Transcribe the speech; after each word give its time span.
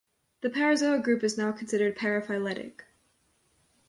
The 0.41 0.49
parazoa 0.49 0.99
group 0.99 1.23
is 1.23 1.37
now 1.37 1.51
considered 1.51 1.95
paraphyletic. 1.95 2.85